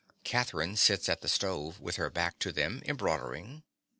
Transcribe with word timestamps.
Catherine 0.23 0.77
sits 0.77 1.07
at 1.09 1.21
the 1.21 1.27
stove, 1.27 1.79
with 1.79 1.97
her 1.97 2.09
back 2.09 2.39
to 2.39 2.51
them, 2.51 2.81
embroidering. 2.87 3.61